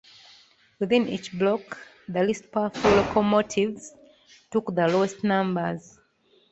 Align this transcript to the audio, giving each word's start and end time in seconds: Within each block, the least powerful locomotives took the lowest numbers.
Within 0.79 1.07
each 1.07 1.31
block, 1.31 1.77
the 2.07 2.23
least 2.23 2.51
powerful 2.51 2.89
locomotives 2.89 3.93
took 4.49 4.73
the 4.73 4.87
lowest 4.87 5.23
numbers. 5.23 5.99